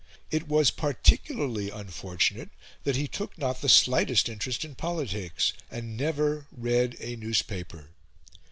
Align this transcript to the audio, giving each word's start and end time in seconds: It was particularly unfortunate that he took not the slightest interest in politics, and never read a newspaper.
It 0.31 0.47
was 0.47 0.71
particularly 0.71 1.69
unfortunate 1.69 2.49
that 2.85 2.95
he 2.95 3.07
took 3.07 3.37
not 3.37 3.61
the 3.61 3.69
slightest 3.69 4.29
interest 4.29 4.65
in 4.65 4.73
politics, 4.73 5.53
and 5.69 5.95
never 5.95 6.47
read 6.51 6.97
a 6.99 7.15
newspaper. 7.17 7.89